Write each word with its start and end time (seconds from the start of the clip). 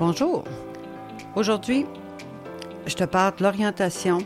Bonjour. 0.00 0.44
Aujourd'hui, 1.36 1.84
je 2.86 2.94
te 2.94 3.04
parle 3.04 3.36
de 3.36 3.42
l'orientation 3.42 4.16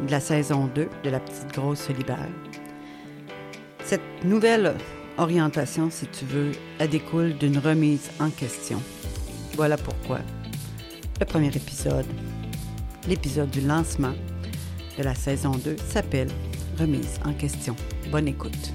de 0.00 0.08
la 0.08 0.20
saison 0.20 0.70
2 0.72 0.88
de 1.02 1.10
La 1.10 1.18
Petite 1.18 1.52
Grosse 1.52 1.88
Libère. 1.88 2.28
Cette 3.84 4.24
nouvelle 4.24 4.76
orientation, 5.18 5.90
si 5.90 6.06
tu 6.06 6.24
veux, 6.24 6.52
elle 6.78 6.90
découle 6.90 7.36
d'une 7.36 7.58
remise 7.58 8.12
en 8.20 8.30
question. 8.30 8.80
Voilà 9.56 9.76
pourquoi 9.76 10.20
le 11.18 11.26
premier 11.26 11.48
épisode, 11.48 12.06
l'épisode 13.08 13.50
du 13.50 13.62
lancement 13.62 14.14
de 14.96 15.02
la 15.02 15.16
saison 15.16 15.50
2, 15.50 15.74
s'appelle 15.78 16.28
Remise 16.78 17.18
en 17.24 17.32
question. 17.32 17.74
Bonne 18.12 18.28
écoute. 18.28 18.72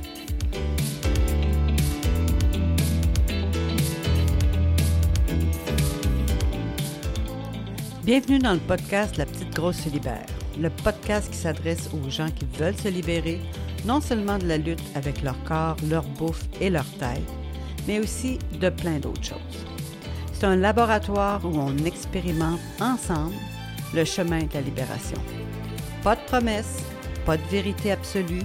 Bienvenue 8.09 8.39
dans 8.39 8.54
le 8.54 8.59
podcast 8.59 9.18
La 9.18 9.27
Petite 9.27 9.54
Grosse 9.54 9.81
se 9.81 9.89
libère, 9.89 10.25
le 10.59 10.71
podcast 10.71 11.29
qui 11.29 11.37
s'adresse 11.37 11.91
aux 11.93 12.09
gens 12.09 12.32
qui 12.32 12.43
veulent 12.57 12.75
se 12.75 12.87
libérer 12.87 13.39
non 13.85 14.01
seulement 14.01 14.39
de 14.39 14.47
la 14.47 14.57
lutte 14.57 14.82
avec 14.95 15.21
leur 15.21 15.35
corps, 15.43 15.75
leur 15.87 16.01
bouffe 16.18 16.41
et 16.59 16.71
leur 16.71 16.91
taille, 16.97 17.21
mais 17.87 17.99
aussi 17.99 18.39
de 18.59 18.69
plein 18.69 18.97
d'autres 18.97 19.23
choses. 19.23 19.65
C'est 20.33 20.45
un 20.45 20.55
laboratoire 20.55 21.45
où 21.45 21.55
on 21.55 21.77
expérimente 21.85 22.59
ensemble 22.82 23.35
le 23.93 24.04
chemin 24.05 24.39
de 24.39 24.54
la 24.55 24.61
libération. 24.61 25.21
Pas 26.01 26.15
de 26.15 26.21
promesses, 26.21 26.83
pas 27.27 27.37
de 27.37 27.43
vérité 27.51 27.91
absolue, 27.91 28.41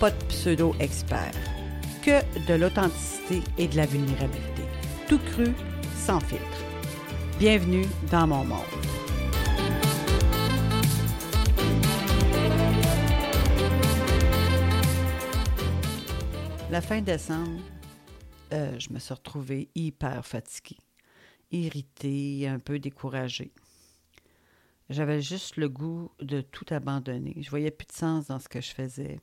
pas 0.00 0.10
de 0.10 0.24
pseudo-expert, 0.24 1.34
que 2.02 2.18
de 2.48 2.54
l'authenticité 2.54 3.44
et 3.58 3.68
de 3.68 3.76
la 3.76 3.86
vulnérabilité. 3.86 4.64
Tout 5.06 5.20
cru, 5.20 5.54
sans 6.04 6.18
filtre. 6.18 6.42
Bienvenue 7.38 7.86
dans 8.10 8.26
mon 8.26 8.44
monde. 8.44 8.93
La 16.74 16.80
fin 16.80 17.00
décembre, 17.02 17.62
euh, 18.52 18.76
je 18.80 18.92
me 18.92 18.98
suis 18.98 19.14
retrouvée 19.14 19.68
hyper 19.76 20.26
fatiguée, 20.26 20.80
irritée, 21.52 22.48
un 22.48 22.58
peu 22.58 22.80
découragée. 22.80 23.52
J'avais 24.90 25.22
juste 25.22 25.56
le 25.56 25.68
goût 25.68 26.10
de 26.18 26.40
tout 26.40 26.66
abandonner. 26.70 27.36
Je 27.40 27.48
voyais 27.48 27.70
plus 27.70 27.86
de 27.86 27.92
sens 27.92 28.26
dans 28.26 28.40
ce 28.40 28.48
que 28.48 28.60
je 28.60 28.72
faisais. 28.72 29.20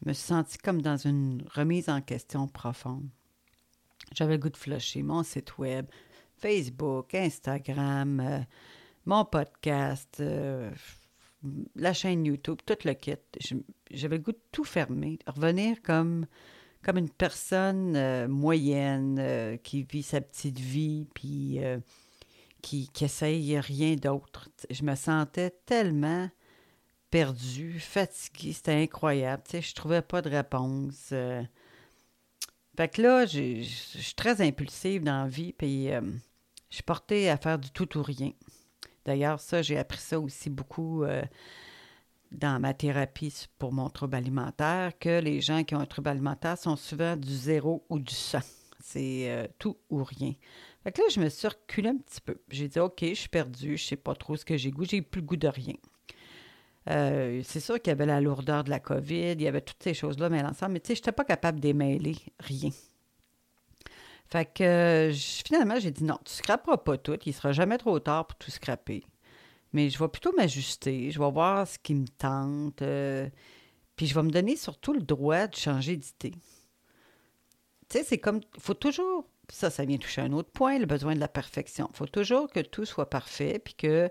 Je 0.00 0.08
me 0.08 0.12
suis 0.12 0.58
comme 0.62 0.82
dans 0.82 0.96
une 0.96 1.42
remise 1.52 1.88
en 1.88 2.00
question 2.00 2.46
profonde. 2.46 3.08
J'avais 4.14 4.34
le 4.34 4.38
goût 4.38 4.50
de 4.50 4.56
flusher 4.56 5.02
mon 5.02 5.24
site 5.24 5.58
web, 5.58 5.86
Facebook, 6.36 7.12
Instagram, 7.12 8.20
euh, 8.20 8.38
mon 9.04 9.24
podcast, 9.24 10.18
euh, 10.20 10.70
la 11.74 11.92
chaîne 11.92 12.24
YouTube, 12.24 12.58
tout 12.64 12.76
le 12.84 12.92
kit. 12.94 13.14
J'avais 13.90 14.16
le 14.16 14.22
goût 14.22 14.32
de 14.32 14.42
tout 14.52 14.64
fermer, 14.64 15.18
revenir 15.26 15.80
comme, 15.82 16.26
une 16.86 17.10
personne 17.10 17.96
euh, 17.96 18.28
moyenne 18.28 19.18
euh, 19.18 19.56
qui 19.56 19.82
vit 19.84 20.02
sa 20.02 20.20
petite 20.20 20.58
vie, 20.58 21.06
puis 21.14 21.62
euh, 21.64 21.78
qui, 22.62 22.88
qui 22.88 23.04
essaye 23.04 23.58
rien 23.58 23.96
d'autre. 23.96 24.48
Je 24.70 24.82
me 24.82 24.94
sentais 24.94 25.50
tellement 25.66 26.28
perdue, 27.10 27.80
fatiguée, 27.80 28.52
c'était 28.52 28.82
incroyable. 28.82 29.42
Tu 29.44 29.52
sais, 29.52 29.62
je 29.62 29.74
trouvais 29.74 30.02
pas 30.02 30.22
de 30.22 30.28
réponse. 30.28 31.12
Fait 32.76 32.88
que 32.88 33.02
là, 33.02 33.26
je 33.26 33.62
suis 33.62 34.14
très 34.14 34.40
impulsive 34.40 35.02
dans 35.02 35.24
la 35.24 35.28
vie, 35.28 35.52
puis 35.52 35.88
je 35.88 36.74
suis 36.74 36.84
portée 36.84 37.28
à 37.28 37.36
faire 37.36 37.58
du 37.58 37.70
tout 37.70 37.98
ou 37.98 38.02
rien. 38.02 38.30
D'ailleurs, 39.04 39.40
ça, 39.40 39.62
j'ai 39.62 39.78
appris 39.78 39.98
ça 39.98 40.20
aussi 40.20 40.50
beaucoup 40.50 41.04
euh, 41.04 41.22
dans 42.32 42.60
ma 42.60 42.74
thérapie 42.74 43.46
pour 43.58 43.72
mon 43.72 43.88
trouble 43.88 44.16
alimentaire, 44.16 44.92
que 44.98 45.20
les 45.20 45.40
gens 45.40 45.64
qui 45.64 45.74
ont 45.74 45.80
un 45.80 45.86
trouble 45.86 46.08
alimentaire 46.08 46.58
sont 46.58 46.76
souvent 46.76 47.16
du 47.16 47.34
zéro 47.34 47.84
ou 47.88 47.98
du 47.98 48.14
100. 48.14 48.38
C'est 48.82 49.30
euh, 49.30 49.46
tout 49.58 49.76
ou 49.90 50.02
rien. 50.02 50.32
Fait 50.82 50.92
que 50.92 51.02
là, 51.02 51.08
je 51.10 51.20
me 51.20 51.28
suis 51.28 51.46
un 51.46 51.96
petit 51.96 52.20
peu. 52.24 52.40
J'ai 52.48 52.68
dit, 52.68 52.78
OK, 52.78 53.00
je 53.02 53.14
suis 53.14 53.28
perdue, 53.28 53.76
je 53.76 53.84
sais 53.84 53.96
pas 53.96 54.14
trop 54.14 54.36
ce 54.36 54.44
que 54.44 54.56
j'ai 54.56 54.70
goût, 54.70 54.84
j'ai 54.84 55.02
plus 55.02 55.20
le 55.20 55.26
goût 55.26 55.36
de 55.36 55.48
rien. 55.48 55.74
Euh, 56.88 57.42
c'est 57.44 57.60
sûr 57.60 57.80
qu'il 57.80 57.90
y 57.90 57.92
avait 57.92 58.06
la 58.06 58.20
lourdeur 58.20 58.64
de 58.64 58.70
la 58.70 58.80
COVID, 58.80 59.32
il 59.32 59.42
y 59.42 59.48
avait 59.48 59.60
toutes 59.60 59.82
ces 59.82 59.92
choses-là, 59.92 60.30
mais 60.30 60.42
l'ensemble, 60.42 60.72
mais 60.72 60.80
tu 60.80 60.88
sais, 60.88 60.94
je 60.94 61.00
n'étais 61.00 61.12
pas 61.12 61.24
capable 61.24 61.60
d'émêler 61.60 62.16
rien. 62.38 62.70
Fait 64.30 64.44
que 64.44 65.10
finalement, 65.14 65.80
j'ai 65.80 65.90
dit 65.90 66.04
non, 66.04 66.18
tu 66.24 66.32
scraperas 66.32 66.76
pas 66.76 66.96
tout. 66.96 67.18
Il 67.26 67.34
sera 67.34 67.52
jamais 67.52 67.78
trop 67.78 67.98
tard 67.98 68.26
pour 68.26 68.38
tout 68.38 68.50
scraper. 68.50 69.04
Mais 69.72 69.90
je 69.90 69.98
vais 69.98 70.08
plutôt 70.08 70.32
m'ajuster. 70.32 71.10
Je 71.10 71.18
vais 71.18 71.30
voir 71.30 71.66
ce 71.66 71.78
qui 71.78 71.94
me 71.94 72.06
tente. 72.06 72.82
Euh, 72.82 73.28
puis 73.96 74.06
je 74.06 74.14
vais 74.14 74.22
me 74.22 74.30
donner 74.30 74.56
surtout 74.56 74.92
le 74.92 75.00
droit 75.02 75.48
de 75.48 75.56
changer 75.56 75.96
d'idée. 75.96 76.36
Tu 77.88 77.98
sais, 77.98 78.04
c'est 78.04 78.18
comme. 78.18 78.40
Il 78.54 78.60
faut 78.60 78.74
toujours. 78.74 79.26
Ça, 79.52 79.68
ça 79.68 79.84
vient 79.84 79.98
toucher 79.98 80.20
un 80.20 80.32
autre 80.32 80.50
point, 80.52 80.78
le 80.78 80.86
besoin 80.86 81.16
de 81.16 81.18
la 81.18 81.26
perfection. 81.26 81.88
Il 81.92 81.96
faut 81.96 82.06
toujours 82.06 82.48
que 82.48 82.60
tout 82.60 82.84
soit 82.84 83.10
parfait, 83.10 83.58
puis 83.58 83.74
que 83.74 84.08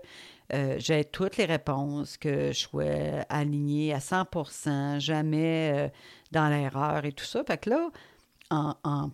euh, 0.52 0.76
j'ai 0.78 1.02
toutes 1.02 1.38
les 1.38 1.46
réponses, 1.46 2.18
que 2.18 2.52
je 2.52 2.58
sois 2.58 3.24
alignée 3.30 3.94
à 3.94 4.00
100% 4.00 5.00
jamais 5.00 5.72
euh, 5.74 5.88
dans 6.30 6.50
l'erreur 6.50 7.06
et 7.06 7.12
tout 7.12 7.24
ça. 7.24 7.42
Fait 7.42 7.56
que 7.56 7.70
là, 7.70 7.90
en 8.50 9.10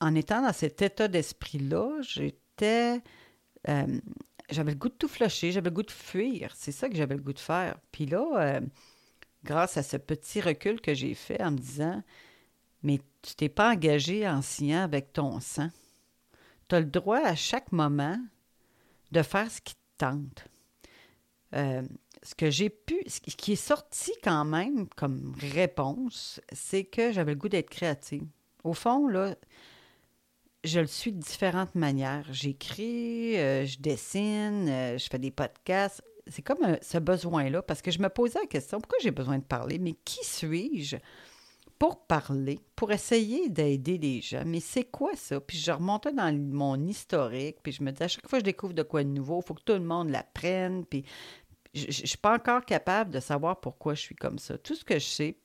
en 0.00 0.14
étant 0.14 0.42
dans 0.42 0.52
cet 0.52 0.82
état 0.82 1.08
d'esprit-là, 1.08 2.00
j'étais. 2.02 3.00
Euh, 3.68 4.00
j'avais 4.50 4.72
le 4.72 4.78
goût 4.78 4.88
de 4.88 4.94
tout 4.94 5.08
flusher, 5.08 5.52
j'avais 5.52 5.70
le 5.70 5.74
goût 5.74 5.82
de 5.82 5.90
fuir. 5.90 6.52
C'est 6.54 6.72
ça 6.72 6.88
que 6.88 6.96
j'avais 6.96 7.16
le 7.16 7.22
goût 7.22 7.32
de 7.32 7.38
faire. 7.38 7.76
Puis 7.90 8.06
là, 8.06 8.26
euh, 8.34 8.60
grâce 9.44 9.76
à 9.76 9.82
ce 9.82 9.96
petit 9.96 10.40
recul 10.40 10.80
que 10.80 10.94
j'ai 10.94 11.14
fait 11.14 11.42
en 11.42 11.52
me 11.52 11.58
disant 11.58 12.02
Mais 12.82 13.00
tu 13.22 13.34
t'es 13.34 13.48
pas 13.48 13.72
engagé 13.72 14.28
en 14.28 14.42
signant 14.42 14.82
avec 14.82 15.12
ton 15.12 15.40
sang. 15.40 15.70
Tu 16.68 16.74
as 16.74 16.80
le 16.80 16.86
droit 16.86 17.18
à 17.18 17.34
chaque 17.34 17.72
moment 17.72 18.18
de 19.12 19.22
faire 19.22 19.50
ce 19.50 19.60
qui 19.60 19.74
te 19.74 19.80
tente. 19.98 20.46
Euh, 21.54 21.82
ce 22.22 22.34
que 22.34 22.50
j'ai 22.50 22.70
pu, 22.70 23.00
ce 23.06 23.20
qui 23.20 23.52
est 23.52 23.56
sorti 23.56 24.12
quand 24.22 24.44
même 24.44 24.88
comme 24.96 25.34
réponse, 25.54 26.40
c'est 26.52 26.84
que 26.84 27.12
j'avais 27.12 27.32
le 27.32 27.38
goût 27.38 27.48
d'être 27.48 27.70
créative. 27.70 28.26
Au 28.64 28.74
fond, 28.74 29.06
là, 29.06 29.36
je 30.66 30.80
le 30.80 30.86
suis 30.86 31.12
de 31.12 31.18
différentes 31.18 31.74
manières. 31.74 32.26
J'écris, 32.30 33.36
euh, 33.38 33.64
je 33.64 33.78
dessine, 33.78 34.68
euh, 34.68 34.98
je 34.98 35.08
fais 35.08 35.18
des 35.18 35.30
podcasts. 35.30 36.02
C'est 36.26 36.42
comme 36.42 36.62
euh, 36.64 36.76
ce 36.82 36.98
besoin-là, 36.98 37.62
parce 37.62 37.82
que 37.82 37.90
je 37.90 38.00
me 38.00 38.08
posais 38.08 38.40
la 38.40 38.46
question, 38.46 38.80
pourquoi 38.80 38.98
j'ai 39.02 39.10
besoin 39.10 39.38
de 39.38 39.44
parler? 39.44 39.78
Mais 39.78 39.94
qui 40.04 40.24
suis-je 40.24 40.96
pour 41.78 42.06
parler, 42.06 42.58
pour 42.74 42.90
essayer 42.90 43.48
d'aider 43.48 43.98
les 43.98 44.20
gens? 44.20 44.42
Mais 44.44 44.60
c'est 44.60 44.84
quoi 44.84 45.14
ça? 45.14 45.40
Puis 45.40 45.58
je 45.58 45.70
remontais 45.70 46.12
dans 46.12 46.36
mon 46.36 46.76
historique, 46.86 47.58
puis 47.62 47.72
je 47.72 47.82
me 47.82 47.92
disais, 47.92 48.04
à 48.04 48.08
chaque 48.08 48.28
fois 48.28 48.38
que 48.38 48.44
je 48.44 48.50
découvre 48.50 48.74
de 48.74 48.82
quoi 48.82 49.04
de 49.04 49.08
nouveau, 49.08 49.40
il 49.42 49.46
faut 49.46 49.54
que 49.54 49.62
tout 49.62 49.74
le 49.74 49.80
monde 49.80 50.10
l'apprenne, 50.10 50.84
puis 50.84 51.04
je 51.74 51.86
ne 51.86 51.92
suis 51.92 52.18
pas 52.18 52.34
encore 52.34 52.64
capable 52.64 53.10
de 53.10 53.20
savoir 53.20 53.60
pourquoi 53.60 53.94
je 53.94 54.00
suis 54.00 54.16
comme 54.16 54.38
ça. 54.38 54.58
Tout 54.58 54.74
ce 54.74 54.84
que 54.84 54.98
je 54.98 55.04
sais, 55.04 55.38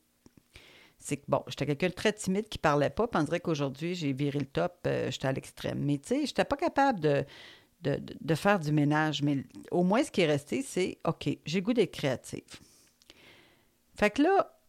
c'est 1.02 1.18
que, 1.18 1.24
bon, 1.28 1.44
j'étais 1.48 1.66
quelqu'un 1.66 1.90
de 1.90 1.94
très 1.94 2.14
timide 2.14 2.48
qui 2.48 2.60
parlait 2.60 2.92
pas, 2.92 3.08
puis 3.08 3.42
qu'aujourd'hui, 3.42 3.96
j'ai 3.96 4.14
viré 4.14 4.38
le 4.38 4.46
top, 4.46 4.78
euh, 4.86 5.10
j'étais 5.10 5.28
à 5.28 5.32
l'extrême. 5.32 5.80
Mais 5.80 5.98
tu 5.98 6.10
sais, 6.10 6.26
j'étais 6.28 6.46
pas 6.46 6.56
capable 6.56 7.00
de, 7.82 8.36
faire 8.36 8.60
du 8.60 8.72
ménage. 8.72 9.24
Mais 9.24 9.44
au 9.72 9.84
moins, 9.84 10.04
ce 10.04 10.12
qui 10.12 10.22
est 10.22 10.28
resté, 10.28 10.62
c'est 10.62 11.00
OK, 11.06 11.28
j'ai 11.44 11.62
goût 11.62 11.74
d'être 11.74 11.92
créative. 11.92 12.60
Fait 13.96 14.12
que 14.12 14.22
là, 14.22 14.60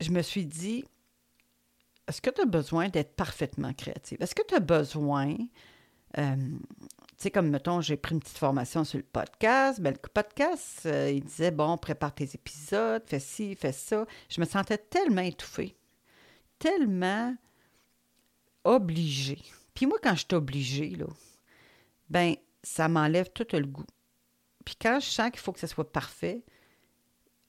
je 0.00 0.10
me 0.10 0.22
suis 0.22 0.44
dit, 0.44 0.84
est-ce 2.08 2.20
que 2.20 2.30
tu 2.30 2.40
as 2.40 2.46
besoin 2.46 2.88
d'être 2.88 3.14
parfaitement 3.14 3.72
créative? 3.72 4.18
Est-ce 4.20 4.34
que 4.34 4.42
tu 4.46 4.56
as 4.56 4.60
besoin 4.60 5.36
euh, 6.18 6.36
sais, 7.22 7.30
comme, 7.30 7.50
mettons, 7.50 7.80
j'ai 7.80 7.96
pris 7.96 8.14
une 8.14 8.20
petite 8.20 8.38
formation 8.38 8.84
sur 8.84 8.98
le 8.98 9.04
podcast. 9.04 9.80
Ben, 9.80 9.94
le 9.94 10.08
podcast, 10.08 10.82
euh, 10.86 11.10
il 11.10 11.22
disait, 11.22 11.50
bon, 11.50 11.76
prépare 11.78 12.14
tes 12.14 12.28
épisodes, 12.34 13.02
fais 13.06 13.20
ci, 13.20 13.54
fais 13.54 13.72
ça. 13.72 14.06
Je 14.28 14.40
me 14.40 14.46
sentais 14.46 14.78
tellement 14.78 15.22
étouffée, 15.22 15.76
tellement 16.58 17.34
obligée. 18.64 19.42
Puis 19.74 19.86
moi, 19.86 19.98
quand 20.02 20.14
je 20.14 20.24
suis 20.28 20.34
obligée, 20.34 20.90
là, 20.90 21.06
ben, 22.10 22.34
ça 22.62 22.88
m'enlève 22.88 23.30
tout 23.32 23.46
le 23.52 23.66
goût. 23.66 23.86
Puis 24.64 24.76
quand 24.80 25.00
je 25.00 25.06
sens 25.06 25.30
qu'il 25.30 25.40
faut 25.40 25.52
que 25.52 25.60
ça 25.60 25.66
soit 25.66 25.90
parfait, 25.90 26.42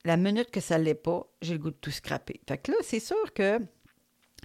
la 0.06 0.18
minute 0.18 0.52
que 0.52 0.60
ça 0.60 0.78
ne 0.78 0.84
l'est 0.84 0.96
pas, 0.96 1.26
j'ai 1.42 1.54
le 1.54 1.60
goût 1.60 1.72
de 1.72 1.76
tout 1.76 1.92
scraper. 1.92 2.42
Fait 2.48 2.58
que 2.58 2.72
là, 2.72 2.78
c'est 2.82 3.00
sûr 3.00 3.34
que 3.34 3.60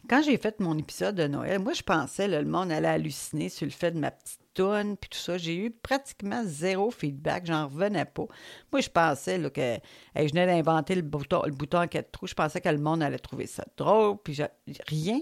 quand 0.09 0.23
j'ai 0.23 0.37
fait 0.37 0.61
mon 0.61 0.77
épisode 0.79 1.15
de 1.17 1.27
Noël, 1.27 1.59
moi, 1.59 1.73
je 1.73 1.83
pensais, 1.83 2.27
que 2.27 2.33
le 2.33 2.45
monde 2.45 2.71
allait 2.71 2.89
halluciner 2.89 3.49
sur 3.49 3.67
le 3.67 3.73
fait 3.73 3.91
de 3.91 3.99
ma 3.99 4.11
petite 4.11 4.41
toune, 4.55 4.97
puis 4.97 5.11
tout 5.11 5.19
ça. 5.19 5.39
J'ai 5.39 5.56
eu 5.56 5.71
pratiquement 5.71 6.43
zéro 6.45 6.91
feedback. 6.91 7.47
J'en 7.47 7.69
revenais 7.69 8.05
pas. 8.05 8.27
Moi, 8.73 8.81
je 8.81 8.89
pensais 8.89 9.39
que 9.50 9.79
je 10.17 10.29
venais 10.29 10.47
d'inventer 10.47 10.95
le 10.95 11.03
bouton, 11.03 11.43
le 11.45 11.53
bouton 11.53 11.83
en 11.83 11.87
quatre 11.87 12.11
trous. 12.11 12.27
Je 12.27 12.35
pensais 12.35 12.61
que 12.61 12.69
le 12.69 12.79
monde 12.79 13.03
allait 13.03 13.19
trouver 13.19 13.47
ça 13.47 13.65
drôle. 13.77 14.19
Puis 14.23 14.39
rien, 14.87 15.21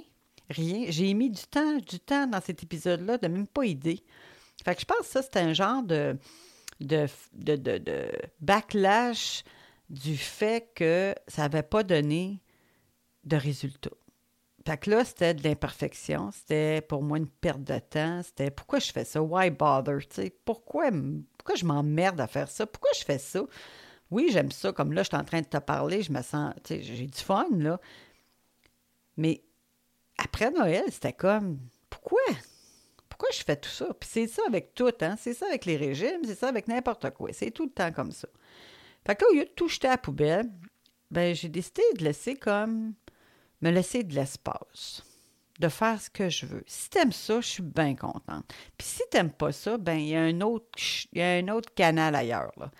rien. 0.51 0.87
J'ai 0.89 1.13
mis 1.15 1.31
du 1.31 1.43
temps, 1.43 1.77
du 1.77 2.01
temps 2.01 2.27
dans 2.27 2.41
cet 2.41 2.63
épisode-là, 2.63 3.19
de 3.19 3.29
même 3.29 3.47
pas 3.47 3.65
idée. 3.65 4.03
Fait 4.65 4.75
que 4.75 4.81
je 4.81 4.87
pense 4.87 5.01
que 5.01 5.07
ça, 5.07 5.23
c'est 5.23 5.37
un 5.37 5.53
genre 5.53 5.83
de, 5.83 6.19
de, 6.81 7.07
de, 7.35 7.57
de, 7.57 8.11
backlash 8.41 9.45
du 9.91 10.17
fait 10.17 10.71
que 10.75 11.15
ça 11.29 11.43
n'avait 11.43 11.63
pas 11.63 11.83
donné 11.83 12.41
de 13.25 13.37
résultat. 13.37 13.91
Fait 14.67 14.79
que 14.79 14.91
là, 14.91 15.05
c'était 15.05 15.33
de 15.33 15.45
l'imperfection. 15.45 16.33
C'était 16.33 16.81
pour 16.81 17.01
moi 17.01 17.19
une 17.19 17.29
perte 17.29 17.63
de 17.63 17.79
temps. 17.79 18.21
C'était 18.25 18.51
pourquoi 18.51 18.81
je 18.81 18.91
fais 18.91 19.05
ça? 19.05 19.23
Why 19.23 19.51
bother? 19.51 20.01
pourquoi, 20.45 20.91
pourquoi 21.39 21.55
je 21.55 21.65
m'emmerde 21.65 22.21
à 22.21 22.27
faire 22.27 22.49
ça? 22.49 22.67
Pourquoi 22.67 22.91
je 22.99 23.05
fais 23.05 23.19
ça? 23.19 23.43
Oui, 24.11 24.29
j'aime 24.33 24.51
ça. 24.51 24.73
Comme 24.73 24.93
là, 24.93 25.05
je 25.05 25.09
suis 25.09 25.17
en 25.17 25.25
train 25.25 25.41
de 25.41 25.47
te 25.47 25.59
parler, 25.59 26.03
je 26.03 26.11
me 26.11 26.21
sens. 26.21 26.53
J'ai 26.69 27.07
du 27.07 27.19
fun, 27.19 27.47
là. 27.53 27.81
Mais 29.17 29.45
après 30.19 30.51
Noël, 30.51 30.85
c'était 30.91 31.13
comme 31.13 31.61
pourquoi? 31.89 32.23
Pourquoi 33.09 33.29
je 33.33 33.45
fais 33.45 33.57
tout 33.57 33.71
ça? 33.71 33.87
Puis 34.01 34.11
c'est 34.13 34.27
ça 34.27 34.43
avec 34.49 34.75
tout, 34.75 34.93
hein? 35.01 35.15
C'est 35.17 35.35
ça 35.35 35.47
avec 35.47 35.65
les 35.65 35.77
régimes, 35.77 36.25
c'est 36.25 36.35
ça 36.35 36.49
avec 36.49 36.67
n'importe 36.67 37.11
quoi. 37.11 37.31
C'est 37.33 37.53
tout 37.53 37.67
le 37.67 37.71
temps 37.71 37.93
comme 37.93 38.11
ça. 38.11 38.27
Fait 39.07 39.15
que 39.15 39.25
là, 39.25 39.31
au 39.31 39.35
lieu 39.35 39.45
de 39.45 39.51
tout 39.51 39.69
jeter 39.69 39.87
à 39.87 39.93
la 39.93 39.99
poubelle, 39.99 40.51
ben 41.13 41.37
j'ai 41.37 41.49
décidé 41.49 41.83
de 41.97 42.03
laisser 42.03 42.35
comme 42.35 42.95
me 43.61 43.71
laisser 43.71 44.05
de 44.05 44.15
l'espace, 44.15 45.03
de 45.61 45.69
faire 45.69 46.01
ce 46.01 46.11
que 46.11 46.29
je 46.29 46.47
veux. 46.47 46.65
Si 46.67 46.91
t'aimes 46.91 47.13
ça, 47.13 47.41
je 47.41 47.47
suis 47.47 47.63
bien 47.63 47.95
contente. 47.95 48.53
Puis 48.77 48.87
si 48.87 49.03
t'aimes 49.11 49.31
pas 49.31 49.53
ça, 49.53 49.79
ben 49.79 49.99
il 49.99 50.09
y 50.09 50.17
a 50.17 50.23
un 50.23 50.41
autre, 50.41 50.67
y 51.13 51.23
a 51.23 51.33
un 51.33 51.49
autre 51.49 51.73
canal 51.75 52.15
ailleurs. 52.15 52.53
Là. 52.57 52.71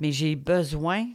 Mais 0.00 0.12
j'ai 0.12 0.36
besoin 0.36 1.06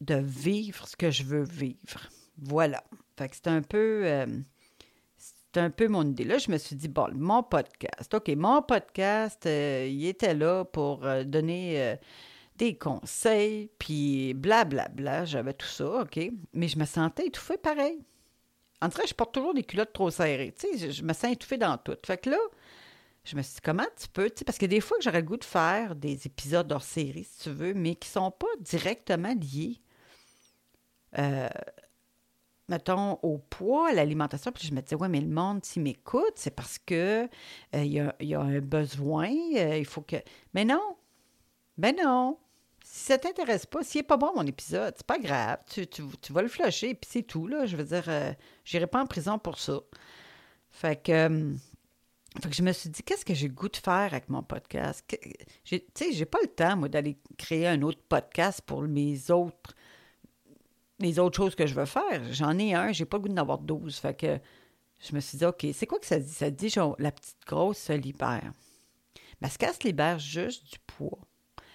de 0.00 0.14
vivre 0.14 0.86
ce 0.86 0.96
que 0.96 1.10
je 1.10 1.24
veux 1.24 1.44
vivre. 1.44 2.08
Voilà. 2.38 2.82
Fait 3.18 3.28
que 3.28 3.36
c'est 3.36 3.48
un 3.48 3.62
peu. 3.62 4.02
Euh, 4.04 4.26
c'est 5.16 5.60
un 5.60 5.70
peu 5.70 5.88
mon 5.88 6.06
idée. 6.06 6.24
Là, 6.24 6.38
je 6.38 6.50
me 6.50 6.58
suis 6.58 6.76
dit, 6.76 6.86
bon, 6.86 7.08
mon 7.12 7.42
podcast. 7.42 8.14
OK, 8.14 8.28
mon 8.36 8.62
podcast, 8.62 9.44
euh, 9.46 9.86
il 9.90 10.06
était 10.06 10.34
là 10.34 10.64
pour 10.64 11.04
euh, 11.04 11.24
donner 11.24 11.96
des 12.60 12.76
conseils, 12.76 13.70
puis 13.78 14.34
blablabla, 14.34 15.24
j'avais 15.24 15.54
tout 15.54 15.66
ça, 15.66 16.02
OK? 16.02 16.20
Mais 16.52 16.68
je 16.68 16.78
me 16.78 16.84
sentais 16.84 17.26
étouffée 17.26 17.56
pareil. 17.56 18.04
En 18.82 18.88
vrai, 18.88 19.06
je 19.06 19.14
porte 19.14 19.32
toujours 19.32 19.54
des 19.54 19.64
culottes 19.64 19.94
trop 19.94 20.10
serrées, 20.10 20.54
tu 20.58 20.78
sais, 20.78 20.92
je, 20.92 21.02
me 21.02 21.14
sens 21.14 21.32
étouffée 21.32 21.56
dans 21.56 21.78
tout. 21.78 21.96
Fait 22.04 22.18
que 22.18 22.30
là, 22.30 22.38
je 23.24 23.34
me 23.34 23.42
suis 23.42 23.54
dit, 23.54 23.60
comment 23.62 23.86
tu 23.98 24.08
peux, 24.08 24.28
tu 24.28 24.38
sais, 24.38 24.44
parce 24.44 24.58
que 24.58 24.66
des 24.66 24.80
fois 24.80 24.98
que 24.98 25.04
j'aurais 25.04 25.20
le 25.20 25.26
goût 25.26 25.38
de 25.38 25.44
faire 25.44 25.96
des 25.96 26.26
épisodes 26.26 26.70
hors 26.70 26.82
série, 26.82 27.24
si 27.24 27.44
tu 27.44 27.50
veux, 27.50 27.72
mais 27.72 27.94
qui 27.94 28.08
ne 28.10 28.12
sont 28.12 28.30
pas 28.30 28.46
directement 28.60 29.34
liés, 29.34 29.80
euh, 31.18 31.48
mettons, 32.68 33.18
au 33.22 33.38
poids, 33.38 33.88
à 33.88 33.92
l'alimentation. 33.94 34.52
Puis 34.52 34.68
je 34.68 34.74
me 34.74 34.82
disais, 34.82 34.96
ouais, 34.96 35.08
mais 35.08 35.20
le 35.20 35.28
monde, 35.28 35.64
s'il 35.64 35.82
m'écoute, 35.82 36.34
c'est 36.36 36.54
parce 36.54 36.78
que 36.78 37.24
euh, 37.24 37.84
il 37.84 37.92
y, 37.92 38.34
a, 38.34 38.40
un 38.40 38.60
besoin, 38.60 39.30
euh, 39.56 39.78
il 39.78 39.86
faut 39.86 40.02
que. 40.02 40.16
Mais 40.52 40.66
non! 40.66 40.96
Ben 41.78 41.96
non! 41.96 42.38
Si 42.92 43.04
ça 43.04 43.18
t'intéresse 43.18 43.66
pas, 43.66 43.84
s'il 43.84 44.00
n'est 44.00 44.06
pas 44.06 44.16
bon 44.16 44.32
mon 44.34 44.44
épisode, 44.44 44.94
c'est 44.96 45.06
pas 45.06 45.20
grave. 45.20 45.58
Tu, 45.68 45.86
vas 46.30 46.42
le 46.42 46.48
flusher, 46.48 46.94
puis 46.94 47.08
c'est 47.08 47.22
tout, 47.22 47.46
là. 47.46 47.64
Je 47.64 47.76
veux 47.76 47.84
dire, 47.84 48.02
euh, 48.08 48.32
j'irai 48.64 48.88
pas 48.88 49.00
en 49.00 49.06
prison 49.06 49.38
pour 49.38 49.60
ça. 49.60 49.78
Fait 50.70 51.00
que, 51.00 51.12
euh, 51.12 51.54
fait 52.42 52.50
que 52.50 52.56
je 52.56 52.62
me 52.62 52.72
suis 52.72 52.90
dit, 52.90 53.04
qu'est-ce 53.04 53.24
que 53.24 53.32
j'ai 53.32 53.46
le 53.46 53.54
goût 53.54 53.68
de 53.68 53.76
faire 53.76 54.12
avec 54.12 54.28
mon 54.28 54.42
podcast? 54.42 55.04
Tu 55.62 55.80
sais, 55.94 56.12
j'ai 56.12 56.24
pas 56.24 56.40
le 56.42 56.48
temps, 56.48 56.76
moi, 56.76 56.88
d'aller 56.88 57.16
créer 57.38 57.68
un 57.68 57.80
autre 57.82 58.00
podcast 58.08 58.60
pour 58.66 58.82
mes 58.82 59.30
autres 59.30 59.76
les 60.98 61.18
autres 61.20 61.36
choses 61.36 61.54
que 61.54 61.68
je 61.68 61.74
veux 61.74 61.86
faire. 61.86 62.24
J'en 62.32 62.58
ai 62.58 62.74
un, 62.74 62.90
j'ai 62.90 63.04
pas 63.04 63.18
le 63.18 63.22
goût 63.22 63.28
d'en 63.28 63.42
avoir 63.42 63.58
12. 63.58 63.96
Fait 63.98 64.14
que 64.14 64.38
je 64.98 65.14
me 65.14 65.20
suis 65.20 65.38
dit, 65.38 65.46
OK, 65.46 65.64
c'est 65.72 65.86
quoi 65.86 66.00
que 66.00 66.06
ça 66.06 66.18
dit? 66.18 66.32
Ça 66.32 66.50
dit, 66.50 66.68
genre, 66.68 66.96
la 66.98 67.12
petite 67.12 67.38
grosse 67.46 67.78
se 67.78 67.92
libère. 67.92 68.52
Mais 69.40 69.48
ce 69.48 69.58
qu'elle 69.58 69.72
se 69.72 69.86
libère 69.86 70.18
juste 70.18 70.72
du 70.72 70.78
poids. 70.88 71.20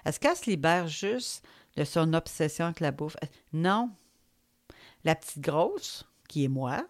Est-ce 0.06 0.20
qu'elle 0.20 0.36
se 0.36 0.50
libère 0.50 0.88
juste 0.88 1.46
de 1.76 1.84
son 1.84 2.14
obsession 2.14 2.66
avec 2.66 2.80
la 2.80 2.92
bouffe? 2.92 3.18
Non. 3.54 3.92
La 5.04 5.16
petite 5.16 5.42
grosse, 5.42 6.06
qui 6.28 6.46
est 6.46 6.50
moi, 6.50 6.88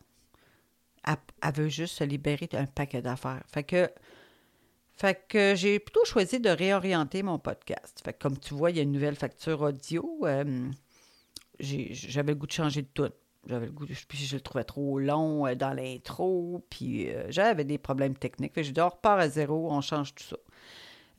elle, 1.06 1.53
veut 1.53 1.69
juste 1.69 1.95
se 1.97 2.03
libérer 2.03 2.47
d'un 2.47 2.65
paquet 2.65 3.01
d'affaires. 3.01 3.44
Fait 3.47 3.63
que, 3.63 3.89
fait 4.94 5.25
que 5.27 5.53
j'ai 5.56 5.79
plutôt 5.79 6.03
choisi 6.06 6.39
de 6.39 6.50
réorienter 6.50 7.23
mon 7.23 7.39
podcast. 7.39 8.01
Fait 8.03 8.13
que 8.13 8.19
comme 8.19 8.39
tu 8.39 8.53
vois, 8.53 8.71
il 8.71 8.77
y 8.77 8.79
a 8.79 8.83
une 8.83 8.91
nouvelle 8.91 9.15
facture 9.15 9.61
audio. 9.61 10.21
Euh, 10.23 10.69
j'avais 11.59 12.33
le 12.33 12.35
goût 12.38 12.47
de 12.47 12.51
changer 12.51 12.81
de 12.81 12.88
tout. 12.94 13.09
J'avais 13.47 13.68
le 13.68 13.71
goût, 13.71 13.85
puis 13.85 14.18
je 14.18 14.35
le 14.35 14.41
trouvais 14.41 14.63
trop 14.63 14.97
long 14.97 15.45
euh, 15.45 15.53
dans 15.53 15.71
l'intro, 15.71 16.65
puis 16.69 17.09
euh, 17.09 17.25
j'avais 17.29 17.63
des 17.63 17.77
problèmes 17.77 18.15
techniques. 18.15 18.56
Fait 18.56 18.61
que 18.61 18.68
j'ai 18.68 18.73
dit, 18.73 18.81
on 18.81 18.89
repart 18.89 19.21
à 19.21 19.29
zéro, 19.29 19.71
on 19.71 19.81
change 19.81 20.15
tout 20.15 20.23
ça. 20.23 20.38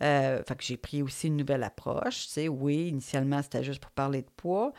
Euh, 0.03 0.43
fait 0.45 0.57
que 0.57 0.65
j'ai 0.65 0.77
pris 0.77 1.03
aussi 1.03 1.29
une 1.29 1.37
nouvelle 1.37 1.63
approche. 1.63 2.29
Oui, 2.49 2.89
initialement, 2.89 3.43
c'était 3.43 3.65
juste 3.65 3.81
pour 3.81 3.91
parler 3.91 4.23
de 4.23 4.31
poids. 4.37 4.73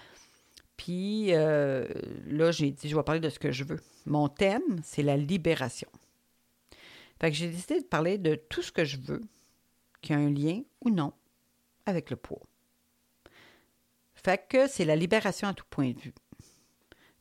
Puis 0.77 1.33
euh, 1.33 1.87
là, 2.27 2.51
j'ai 2.51 2.71
dit, 2.71 2.87
je 2.87 2.95
vais 2.95 3.03
parler 3.03 3.19
de 3.19 3.29
ce 3.29 3.39
que 3.39 3.51
je 3.51 3.63
veux. 3.63 3.79
Mon 4.05 4.29
thème, 4.29 4.79
c'est 4.83 5.01
la 5.01 5.17
libération. 5.17 5.89
Fait 7.19 7.31
que 7.31 7.35
j'ai 7.35 7.49
décidé 7.49 7.81
de 7.81 7.85
parler 7.85 8.19
de 8.19 8.35
tout 8.35 8.61
ce 8.61 8.71
que 8.71 8.85
je 8.85 8.97
veux 8.97 9.21
qui 10.01 10.13
a 10.13 10.17
un 10.17 10.29
lien 10.29 10.61
ou 10.85 10.91
non 10.91 11.13
avec 11.87 12.11
le 12.11 12.15
poids. 12.15 12.43
Fait 14.13 14.45
que 14.47 14.67
c'est 14.67 14.85
la 14.85 14.95
libération 14.95 15.47
à 15.47 15.53
tout 15.53 15.65
point 15.69 15.91
de 15.91 15.99
vue. 15.99 16.13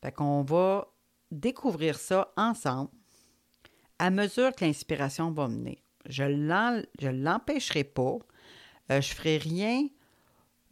Fait 0.03 0.13
qu'on 0.13 0.43
va 0.43 0.89
découvrir 1.31 1.99
ça 1.99 2.33
ensemble 2.37 2.91
à 3.99 4.11
mesure 4.11 4.55
que 4.55 4.65
l'inspiration 4.65 5.31
va 5.31 5.47
venir. 5.47 5.77
Je 6.09 6.25
ne 6.25 7.11
l'empêcherai 7.11 7.85
pas. 7.85 8.19
Euh, 8.91 9.01
je 9.01 9.11
ne 9.11 9.15
ferai 9.15 9.39
rien 9.39 9.89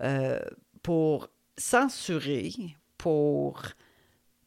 euh, 0.03 0.41
pour 0.83 1.29
censurer, 1.57 2.53
pour 2.99 3.63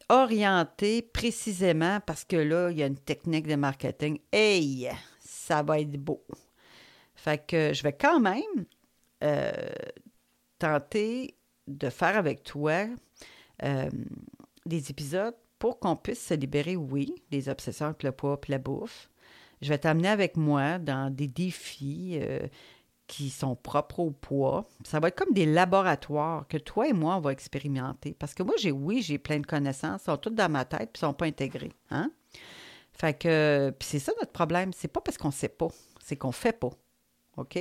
orienter 0.10 1.02
précisément 1.02 2.00
parce 2.06 2.24
que 2.24 2.38
là, 2.38 2.70
il 2.72 2.78
y 2.78 2.84
a 2.84 2.88
une 2.88 2.98
technique 2.98 3.48
de 3.48 3.56
marketing. 3.56 4.20
Hey, 4.32 4.90
ça 5.20 5.64
va 5.64 5.80
être 5.80 5.92
beau. 5.92 6.24
Fait 7.16 7.46
que 7.46 7.74
je 7.74 7.84
vais 7.84 7.94
quand 7.94 8.20
même 8.20 8.66
euh, 9.24 9.52
tenter 10.60 11.36
de 11.68 11.90
faire 11.90 12.16
avec 12.16 12.44
toi 12.44 12.86
des 14.66 14.92
épisodes 14.92 15.36
pour 15.60 15.80
qu'on 15.80 15.96
puisse 15.96 16.24
se 16.24 16.36
libérer, 16.36 16.76
oui, 16.76 17.16
des 17.32 17.50
obsessions 17.50 17.88
avec 17.88 18.04
le 18.04 18.12
poids 18.12 18.40
et 18.48 18.52
la 18.52 18.60
bouffe, 18.60 19.10
je 19.62 19.70
vais 19.70 19.78
t'amener 19.78 20.10
avec 20.10 20.38
moi 20.38 20.78
dans 20.80 21.14
des 21.14 21.28
défis 21.28 22.20
euh, 22.22 22.48
qui 23.08 23.30
sont 23.30 23.56
propres 23.56 24.00
au 24.00 24.12
poids. 24.12 24.68
Ça 24.84 25.00
va 25.00 25.08
être 25.08 25.18
comme 25.18 25.34
des 25.34 25.46
laboratoires 25.46 26.48
que 26.48 26.58
toi 26.58 26.88
et 26.88 26.94
moi, 26.94 27.16
on 27.16 27.22
va 27.22 27.32
expérimenter. 27.32 28.16
Parce 28.18 28.34
que 28.34 28.44
moi, 28.44 28.56
j'ai 28.60 28.72
oui, 28.72 29.02
j'ai 29.02 29.18
plein 29.18 29.40
de 29.40 29.46
connaissances, 29.46 30.04
sont 30.04 30.18
toutes 30.18 30.36
dans 30.36 30.52
ma 30.52 30.66
tête, 30.66 30.92
puis 30.94 31.00
sont 31.00 31.14
pas 31.14 31.26
intégrées. 31.26 31.74
Hein? 31.90 32.12
Fait 32.92 33.18
que, 33.18 33.74
puis 33.78 33.88
c'est 33.88 34.00
ça 34.00 34.12
notre 34.20 34.32
problème. 34.32 34.74
C'est 34.74 34.88
pas 34.88 35.02
parce 35.02 35.18
qu'on 35.18 35.32
sait 35.32 35.50
pas, 35.50 35.70
c'est 36.02 36.18
qu'on 36.18 36.32
fait 36.32 36.58
pas. 36.58 36.72
OK? 37.38 37.58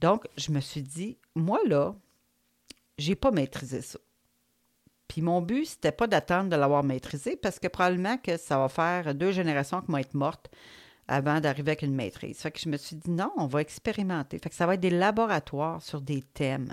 Donc, 0.00 0.26
je 0.36 0.52
me 0.52 0.60
suis 0.60 0.82
dit, 0.82 1.18
moi, 1.34 1.58
là, 1.66 1.94
j'ai 2.98 3.14
pas 3.14 3.30
maîtrisé 3.30 3.80
ça. 3.80 3.98
Puis 5.08 5.20
mon 5.20 5.42
but, 5.42 5.66
c'était 5.66 5.92
pas 5.92 6.06
d'attendre 6.06 6.48
de 6.48 6.56
l'avoir 6.56 6.84
maîtrisé 6.84 7.36
parce 7.36 7.58
que 7.58 7.68
probablement 7.68 8.16
que 8.16 8.36
ça 8.36 8.58
va 8.58 8.68
faire 8.68 9.14
deux 9.14 9.32
générations 9.32 9.82
qui 9.82 9.90
vont 9.90 9.98
être 9.98 10.14
mortes 10.14 10.50
avant 11.12 11.40
d'arriver 11.40 11.72
avec 11.72 11.82
une 11.82 11.94
maîtrise. 11.94 12.38
Fait 12.38 12.50
que 12.50 12.58
je 12.58 12.70
me 12.70 12.78
suis 12.78 12.96
dit 12.96 13.10
non, 13.10 13.30
on 13.36 13.46
va 13.46 13.60
expérimenter. 13.60 14.38
Fait 14.38 14.48
que 14.48 14.54
ça 14.54 14.66
va 14.66 14.74
être 14.74 14.80
des 14.80 14.90
laboratoires 14.90 15.82
sur 15.82 16.00
des 16.00 16.22
thèmes. 16.22 16.72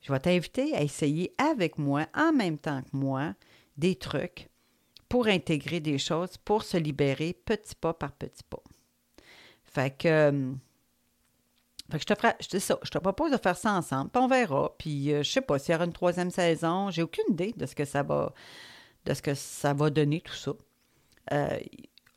Je 0.00 0.12
vais 0.12 0.18
t'inviter 0.18 0.74
à 0.74 0.82
essayer 0.82 1.32
avec 1.38 1.78
moi, 1.78 2.06
en 2.14 2.32
même 2.32 2.58
temps 2.58 2.82
que 2.82 2.96
moi, 2.96 3.34
des 3.76 3.94
trucs 3.94 4.48
pour 5.08 5.28
intégrer 5.28 5.78
des 5.78 5.98
choses, 5.98 6.36
pour 6.36 6.64
se 6.64 6.76
libérer 6.76 7.32
petit 7.32 7.76
pas 7.76 7.94
par 7.94 8.10
petit 8.12 8.42
pas. 8.42 8.62
Fait 9.62 9.96
que, 9.96 10.08
euh, 10.08 10.52
fait 11.90 11.98
que 11.98 12.02
je 12.02 12.06
te 12.06 12.14
ferai, 12.16 12.34
je, 12.40 12.58
ça, 12.58 12.78
je 12.82 12.90
te 12.90 12.98
propose 12.98 13.30
de 13.30 13.36
faire 13.36 13.56
ça 13.56 13.72
ensemble, 13.72 14.10
puis 14.10 14.20
on 14.20 14.26
verra. 14.26 14.74
Puis 14.78 15.12
euh, 15.12 15.22
je 15.22 15.30
sais 15.30 15.40
pas 15.40 15.60
s'il 15.60 15.72
y 15.72 15.76
aura 15.76 15.84
une 15.84 15.92
troisième 15.92 16.30
saison. 16.30 16.90
J'ai 16.90 17.02
aucune 17.02 17.24
idée 17.30 17.54
de 17.56 17.66
ce 17.66 17.76
que 17.76 17.84
ça 17.84 18.02
va, 18.02 18.34
de 19.04 19.14
ce 19.14 19.22
que 19.22 19.34
ça 19.34 19.74
va 19.74 19.90
donner 19.90 20.20
tout 20.20 20.34
ça. 20.34 20.52
Euh, 21.32 21.60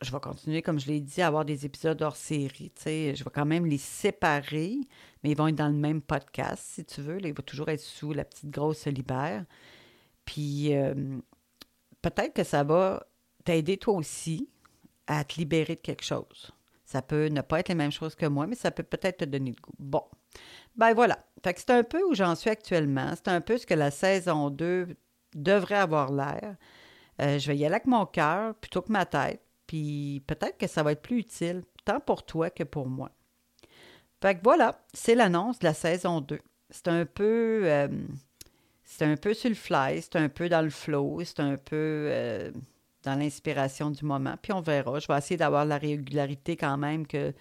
je 0.02 0.12
vais 0.12 0.20
continuer, 0.20 0.62
comme 0.62 0.80
je 0.80 0.88
l'ai 0.88 1.02
dit, 1.02 1.22
à 1.22 1.28
avoir 1.28 1.44
des 1.44 1.66
épisodes 1.66 2.00
hors 2.02 2.16
série. 2.16 2.72
Je 2.86 3.24
vais 3.24 3.30
quand 3.34 3.46
même 3.46 3.66
les 3.66 3.80
séparer, 3.80 4.78
mais 5.24 5.32
ils 5.32 5.38
vont 5.38 5.48
être 5.48 5.56
dans 5.56 5.70
le 5.70 5.74
même 5.74 6.02
podcast, 6.02 6.64
si 6.64 6.86
tu 6.86 7.02
veux. 7.02 7.18
Là, 7.18 7.30
ils 7.30 7.34
vont 7.34 7.44
toujours 7.44 7.70
être 7.70 7.82
sous 7.82 8.14
la 8.14 8.24
petite 8.24 8.52
grosse 8.52 8.86
libère. 8.86 9.46
Puis 10.26 10.76
euh, 10.76 10.94
peut-être 12.02 12.34
que 12.34 12.44
ça 12.44 12.64
va 12.64 13.08
t'aider 13.44 13.78
toi 13.78 13.96
aussi 13.96 14.50
à 15.08 15.24
te 15.24 15.36
libérer 15.36 15.76
de 15.76 15.82
quelque 15.82 16.04
chose. 16.04 16.52
Ça 16.86 17.02
peut 17.02 17.28
ne 17.28 17.42
pas 17.42 17.60
être 17.60 17.70
les 17.70 17.76
mêmes 17.76 17.92
choses 17.92 18.16
que 18.16 18.26
moi, 18.28 18.46
mais 18.46 18.56
ça 18.56 18.72
peut 18.72 18.84
peut-être 18.84 19.18
te 19.18 19.26
donner 19.26 19.52
le 19.52 19.62
goût. 19.62 19.74
Bon. 19.80 20.04
Ben 20.76 20.94
voilà. 20.94 21.18
Fait 21.44 21.54
que 21.54 21.60
c'est 21.60 21.72
un 21.72 21.84
peu 21.84 22.04
où 22.04 22.14
j'en 22.14 22.36
suis 22.36 22.50
actuellement. 22.50 23.14
C'est 23.16 23.30
un 23.30 23.42
peu 23.42 23.58
ce 23.58 23.66
que 23.66 23.74
la 23.74 23.90
saison 23.90 24.50
2 24.52 24.96
devrait 25.34 25.76
avoir 25.76 26.12
l'air. 26.12 26.56
Euh, 27.20 27.40
je 27.40 27.48
vais 27.48 27.58
y 27.58 27.66
aller 27.66 27.76
avec 27.76 27.88
mon 27.88 28.06
cœur 28.06 28.54
plutôt 28.56 28.82
que 28.82 28.92
ma 28.92 29.06
tête 29.06 29.42
puis 29.68 30.24
peut-être 30.26 30.58
que 30.58 30.68
ça 30.68 30.82
va 30.82 30.94
être 30.94 31.02
plus 31.02 31.20
utile, 31.20 31.64
tant 31.86 32.00
pour 32.00 32.26
toi 32.26 32.50
que 32.50 32.64
pour 32.64 32.88
moi. 32.88 33.12
Fait 34.22 34.36
que 34.36 34.40
voilà, 34.44 34.84
c'est 34.94 35.16
l'annonce 35.16 35.60
de 35.60 35.66
la 35.66 35.74
saison 35.74 36.22
2. 36.22 36.40
C'est 36.70 36.88
un 36.88 37.06
peu. 37.06 37.62
Euh, 37.66 37.88
un 39.02 39.16
peu 39.16 39.34
sur 39.34 39.50
le 39.50 39.56
fly, 39.56 40.02
c'est 40.02 40.16
un 40.16 40.30
peu 40.30 40.50
dans 40.50 40.62
le 40.62 40.70
flow, 40.70 41.22
c'est 41.24 41.40
un 41.40 41.58
peu 41.58 41.76
euh, 42.10 42.52
dans 43.04 43.16
l'inspiration 43.16 43.92
du 43.92 44.04
moment. 44.06 44.36
Puis 44.42 44.54
on 44.54 44.62
verra. 44.62 45.00
Je 45.00 45.08
vais 45.08 45.18
essayer 45.18 45.38
d'avoir 45.38 45.66
la 45.66 45.78
régularité 45.78 46.56
quand 46.56 46.78
même 46.78 47.06
que 47.06 47.34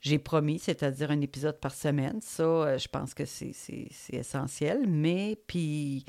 j'ai 0.00 0.18
promis, 0.18 0.58
c'est-à-dire 0.58 1.10
un 1.10 1.20
épisode 1.20 1.58
par 1.58 1.74
semaine. 1.74 2.20
Ça, 2.20 2.42
euh, 2.42 2.78
je 2.78 2.88
pense 2.88 3.14
que 3.14 3.24
c'est 3.24 3.88
essentiel. 4.10 4.86
Mais 4.86 5.36
puis 5.46 6.04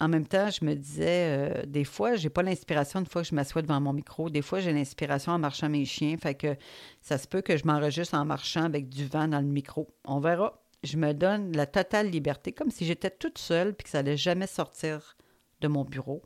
en 0.00 0.08
même 0.08 0.26
temps, 0.26 0.48
je 0.50 0.64
me 0.64 0.74
disais, 0.74 1.60
euh, 1.60 1.66
des 1.66 1.84
fois, 1.84 2.14
j'ai 2.14 2.30
pas 2.30 2.42
l'inspiration 2.42 3.00
une 3.00 3.06
fois 3.06 3.22
que 3.22 3.28
je 3.28 3.34
m'assois 3.34 3.62
devant 3.62 3.80
mon 3.80 3.92
micro. 3.92 4.30
Des 4.30 4.42
fois, 4.42 4.60
j'ai 4.60 4.72
l'inspiration 4.72 5.32
en 5.32 5.38
marchant 5.38 5.68
mes 5.68 5.84
chiens. 5.84 6.16
Fait 6.16 6.34
que 6.34 6.56
ça 7.00 7.18
se 7.18 7.26
peut 7.26 7.42
que 7.42 7.56
je 7.56 7.66
m'enregistre 7.66 8.14
en 8.14 8.24
marchant 8.24 8.62
avec 8.62 8.88
du 8.88 9.06
vent 9.06 9.26
dans 9.26 9.40
le 9.40 9.46
micro. 9.46 9.88
On 10.04 10.20
verra. 10.20 10.62
Je 10.84 10.96
me 10.96 11.12
donne 11.12 11.56
la 11.56 11.66
totale 11.66 12.10
liberté, 12.10 12.52
comme 12.52 12.70
si 12.70 12.86
j'étais 12.86 13.10
toute 13.10 13.38
seule 13.38 13.74
puis 13.74 13.84
que 13.84 13.90
ça 13.90 13.98
allait 13.98 14.16
jamais 14.16 14.46
sortir 14.46 15.16
de 15.60 15.66
mon 15.66 15.84
bureau. 15.84 16.22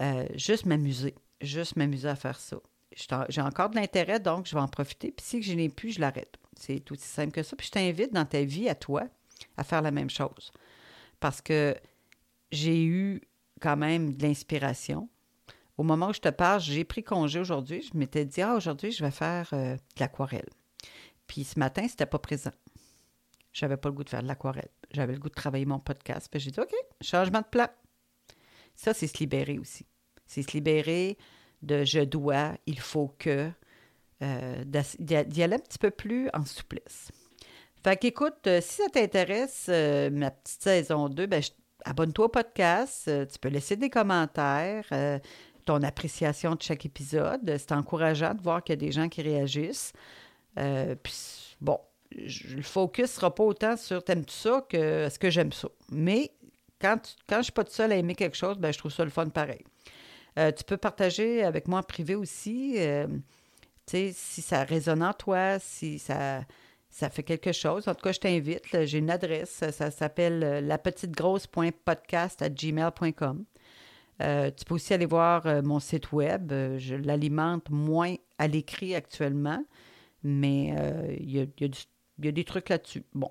Euh, 0.00 0.26
juste 0.34 0.66
m'amuser. 0.66 1.14
Juste 1.40 1.76
m'amuser 1.76 2.08
à 2.08 2.16
faire 2.16 2.40
ça. 2.40 2.56
J'ai 3.28 3.42
encore 3.42 3.70
de 3.70 3.76
l'intérêt, 3.76 4.18
donc 4.18 4.46
je 4.46 4.56
vais 4.56 4.60
en 4.60 4.66
profiter. 4.66 5.12
Puis 5.12 5.24
si 5.24 5.42
je 5.42 5.52
n'ai 5.52 5.68
plus, 5.68 5.92
je 5.92 6.00
l'arrête. 6.00 6.36
C'est 6.58 6.90
aussi 6.90 7.06
simple 7.06 7.30
que 7.30 7.44
ça. 7.44 7.54
Puis 7.54 7.68
je 7.68 7.72
t'invite 7.72 8.12
dans 8.12 8.24
ta 8.24 8.42
vie, 8.42 8.68
à 8.68 8.74
toi, 8.74 9.04
à 9.56 9.62
faire 9.62 9.82
la 9.82 9.92
même 9.92 10.10
chose. 10.10 10.50
Parce 11.20 11.40
que 11.40 11.76
j'ai 12.50 12.84
eu 12.84 13.22
quand 13.60 13.76
même 13.76 14.14
de 14.14 14.22
l'inspiration. 14.22 15.08
Au 15.76 15.82
moment 15.82 16.08
où 16.08 16.12
je 16.12 16.20
te 16.20 16.28
parle, 16.28 16.60
j'ai 16.60 16.84
pris 16.84 17.04
congé 17.04 17.38
aujourd'hui. 17.38 17.82
Je 17.82 17.96
m'étais 17.96 18.24
dit, 18.24 18.42
ah, 18.42 18.54
aujourd'hui, 18.54 18.90
je 18.90 19.04
vais 19.04 19.10
faire 19.10 19.48
euh, 19.52 19.74
de 19.74 20.00
l'aquarelle. 20.00 20.48
Puis 21.26 21.44
ce 21.44 21.58
matin, 21.58 21.86
c'était 21.88 22.06
pas 22.06 22.18
présent. 22.18 22.50
J'avais 23.52 23.76
pas 23.76 23.88
le 23.88 23.94
goût 23.94 24.04
de 24.04 24.08
faire 24.08 24.22
de 24.22 24.28
l'aquarelle. 24.28 24.70
J'avais 24.90 25.12
le 25.12 25.18
goût 25.18 25.28
de 25.28 25.34
travailler 25.34 25.66
mon 25.66 25.78
podcast. 25.78 26.28
Puis 26.30 26.40
j'ai 26.40 26.50
dit, 26.50 26.60
OK, 26.60 26.72
changement 27.00 27.40
de 27.40 27.46
plan. 27.46 27.68
Ça, 28.74 28.94
c'est 28.94 29.06
se 29.06 29.18
libérer 29.18 29.58
aussi. 29.58 29.86
C'est 30.26 30.42
se 30.42 30.52
libérer 30.52 31.16
de 31.62 31.84
je 31.84 32.00
dois, 32.00 32.56
il 32.66 32.78
faut 32.78 33.14
que, 33.18 33.50
euh, 34.22 34.64
d'y 34.64 35.42
aller 35.42 35.54
un 35.54 35.58
petit 35.58 35.78
peu 35.78 35.90
plus 35.90 36.28
en 36.32 36.44
souplesse. 36.44 37.10
Fait 37.82 37.96
qu'écoute, 37.96 38.46
euh, 38.46 38.60
si 38.60 38.82
ça 38.82 38.88
t'intéresse, 38.88 39.68
ma 39.68 40.30
petite 40.30 40.62
saison 40.62 41.08
2, 41.08 41.26
ben, 41.26 41.42
je 41.42 41.50
abonne-toi 41.84 42.26
au 42.26 42.28
podcast. 42.28 43.06
Euh, 43.08 43.26
tu 43.26 43.38
peux 43.38 43.48
laisser 43.48 43.76
des 43.76 43.90
commentaires, 43.90 44.84
euh, 44.92 45.18
ton 45.64 45.82
appréciation 45.82 46.54
de 46.54 46.62
chaque 46.62 46.86
épisode. 46.86 47.56
C'est 47.58 47.72
encourageant 47.72 48.34
de 48.34 48.42
voir 48.42 48.62
qu'il 48.62 48.72
y 48.72 48.78
a 48.78 48.80
des 48.80 48.92
gens 48.92 49.08
qui 49.08 49.22
réagissent. 49.22 49.92
Euh, 50.58 50.94
puis, 51.02 51.56
bon, 51.60 51.78
le 52.10 52.62
focus 52.62 53.12
sera 53.12 53.34
pas 53.34 53.44
autant 53.44 53.76
sur 53.76 54.02
t'aimes-tu 54.02 54.34
ça 54.34 54.64
que 54.68 55.06
est-ce 55.06 55.18
que 55.18 55.30
j'aime 55.30 55.52
ça. 55.52 55.68
Mais 55.90 56.32
quand, 56.80 57.16
quand 57.28 57.38
je 57.38 57.44
suis 57.44 57.52
pas 57.52 57.64
toute 57.64 57.74
seule 57.74 57.92
à 57.92 57.96
aimer 57.96 58.14
quelque 58.14 58.36
chose, 58.36 58.58
ben, 58.58 58.72
je 58.72 58.78
trouve 58.78 58.92
ça 58.92 59.04
le 59.04 59.10
fun 59.10 59.28
pareil. 59.28 59.64
tu 60.36 60.64
peux 60.64 60.76
partager 60.76 61.44
avec 61.44 61.68
moi 61.68 61.80
en 61.80 61.82
privé 61.82 62.14
aussi. 62.14 62.76
tu 63.86 64.10
si 64.14 64.42
ça 64.42 64.64
résonne 64.64 65.02
en 65.02 65.12
toi, 65.12 65.58
si 65.58 65.98
ça 65.98 66.40
ça 66.90 67.10
fait 67.10 67.22
quelque 67.22 67.52
chose. 67.52 67.86
En 67.88 67.94
tout 67.94 68.02
cas, 68.02 68.12
je 68.12 68.20
t'invite. 68.20 68.84
J'ai 68.84 68.98
une 68.98 69.10
adresse. 69.10 69.64
Ça, 69.70 69.90
s'appelle 69.90 70.42
euh, 70.42 70.60
lapetitegrosse.podcast 70.60 72.42
à 72.42 72.48
gmail.com. 72.48 73.44
Euh, 74.20 74.50
tu 74.50 74.64
peux 74.64 74.74
aussi 74.74 74.94
aller 74.94 75.06
voir 75.06 75.46
euh, 75.46 75.62
mon 75.62 75.78
site 75.78 76.12
web. 76.12 76.52
Je 76.78 76.96
l'alimente 76.96 77.70
moins 77.70 78.14
à 78.38 78.48
l'écrit 78.48 78.94
actuellement, 78.94 79.62
mais 80.22 80.74
il 81.20 81.30
y, 81.30 81.40
a, 81.40 82.32
des 82.32 82.44
trucs 82.44 82.68
là-dessus. 82.68 83.04
Bon. 83.14 83.30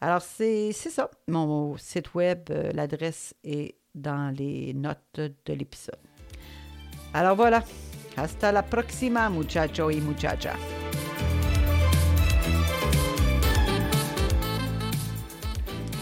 Alors, 0.00 0.22
c'est 0.22 0.72
ça. 0.72 1.10
Mon 1.28 1.76
site 1.76 2.14
web, 2.14 2.50
l'adresse 2.72 3.34
est 3.44 3.76
dans 3.94 4.34
les 4.36 4.74
notes 4.74 5.20
de 5.20 5.52
l'épisode. 5.52 5.98
Alors 7.12 7.36
voilà. 7.36 7.62
Hasta 8.16 8.52
la 8.52 8.62
próxima, 8.62 9.28
muchacho 9.28 9.90
y 9.90 10.00
muchacha. 10.00 10.83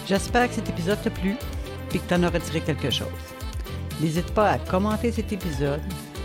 J'espère 0.07 0.49
que 0.49 0.55
cet 0.55 0.69
épisode 0.69 1.01
t'a 1.03 1.11
plu 1.11 1.37
et 1.95 1.99
que 1.99 2.07
tu 2.07 2.15
en 2.15 2.23
auras 2.25 2.41
tiré 2.41 2.61
quelque 2.61 2.91
chose. 2.91 3.09
N'hésite 4.01 4.33
pas 4.35 4.51
à 4.51 4.59
commenter 4.59 5.13
cet 5.13 5.33
épisode 5.33 5.81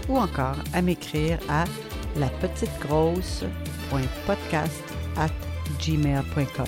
ou 0.10 0.18
encore 0.18 0.58
à 0.74 0.82
m'écrire 0.82 1.40
à 1.50 1.64
lapetitegrosse.podcast 2.18 4.84
at 5.18 5.30
gmail.com. 5.80 6.66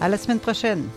À 0.00 0.08
la 0.08 0.18
semaine 0.18 0.40
prochaine! 0.40 0.88